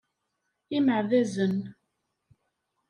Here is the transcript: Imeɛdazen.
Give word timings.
Imeɛdazen. 0.77 1.57